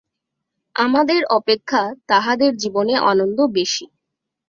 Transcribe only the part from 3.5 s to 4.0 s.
বেশী।